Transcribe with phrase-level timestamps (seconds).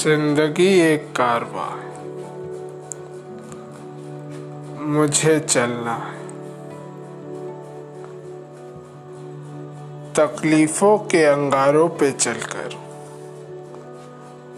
[0.00, 1.98] ज़िंदगी एक कारवा है
[4.86, 6.20] मुझे चलना है।
[10.14, 12.78] तकलीफों के अंगारों पे चलकर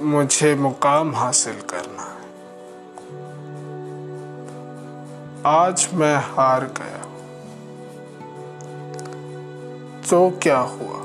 [0.04, 2.30] मुझे मुकाम हासिल करना है।
[5.46, 7.04] आज मैं हार गया।
[10.10, 11.01] तो क्या हुआ?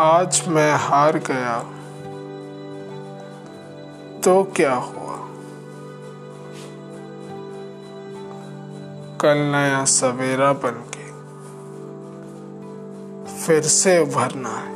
[0.00, 1.58] आज मैं हार गया
[4.20, 5.14] तो क्या हुआ?
[9.20, 11.06] कल नया सवेरा बन के
[13.36, 14.74] फिर से उभरना है।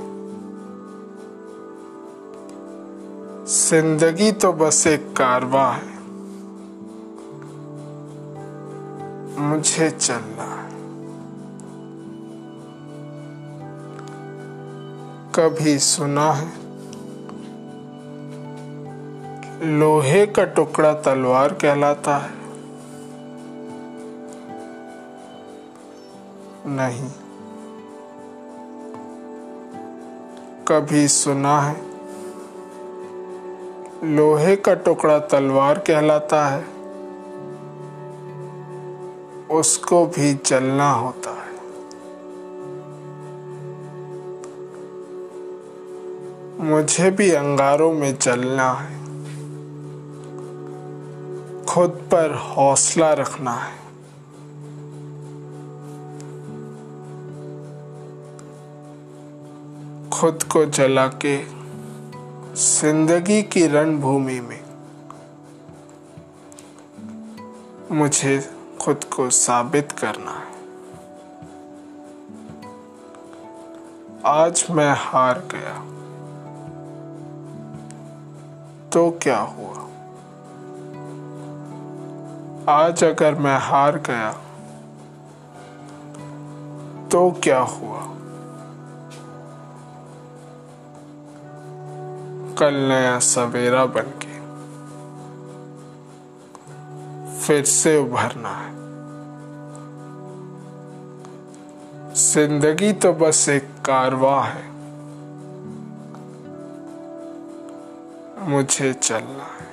[3.47, 5.93] ज़िंदगी तो बस एक कारवा है,
[9.41, 10.70] मुझे चलना है।
[15.41, 16.49] कभी सुना है?
[19.79, 22.31] लोहे का टुकड़ा तलवार कहलाता है।
[26.67, 27.11] नहीं।
[30.69, 31.83] कभी सुना है?
[34.05, 36.67] लोहे का टुकड़ा तलवार कहलाता है।
[39.51, 41.30] उसको भी चलना होता
[46.61, 48.98] मुझे भी अंगारों में चलना है।
[51.64, 53.78] खुद पर हौसला रखना है।
[60.11, 61.44] खुद को जला के
[62.54, 64.60] ज़िंदगी की रणभूमि में
[67.93, 68.50] मुझे
[68.81, 70.50] खुद को साबित करना है।
[74.26, 76.00] आज मैं हार गया।
[78.93, 79.77] तो क्या हुआ?
[82.69, 84.33] आज अगर मैं हार गया
[87.09, 88.00] तो क्या हुआ?
[92.59, 94.39] कल नया सवेरा बन के
[97.41, 98.75] फिर से उभरना है।
[102.15, 104.80] ज़िंदगी तो बस एक कारवा है।
[108.41, 109.71] मुझे चलना है।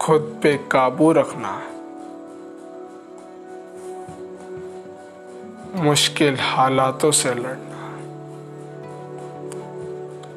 [0.00, 1.78] खुद पे काबू रखना है।
[5.84, 8.06] मुश्किल हालातों से लड़ना है।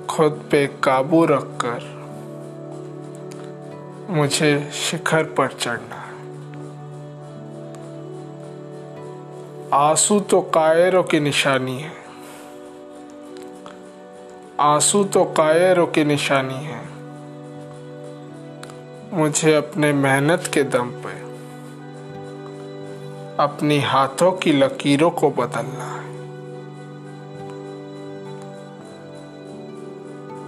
[0.08, 2.02] खुद पे काबू रखकर
[4.10, 6.01] मुझे शिखर पर चढ़ना
[9.74, 11.92] आँसू तो कायरों की निशानी है।
[14.60, 16.82] आँसू तो कायरों की निशानी है।
[19.14, 21.14] मुझे अपने मेहनत के दम पे,
[23.44, 26.10] अपनी हाथों की लकीरों को बदलना है।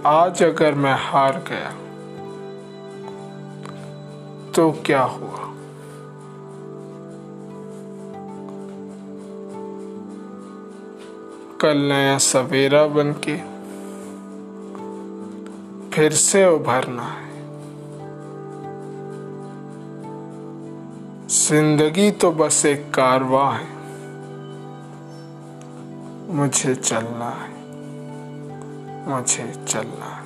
[0.06, 1.70] आज अगर मैं हार गया
[4.52, 5.43] तो क्या हुआ?
[11.64, 13.36] कल नया सवेरा बन के
[15.90, 17.28] फिर से उभरना है।
[21.28, 23.68] ज़िंदगी तो बस एक कारवा है,
[26.34, 27.52] मुझे चलना है,
[29.08, 30.23] मुझे चलना है।